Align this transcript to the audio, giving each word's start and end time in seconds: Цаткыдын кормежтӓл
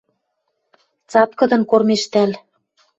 Цаткыдын 1.11 1.61
кормежтӓл 1.69 2.31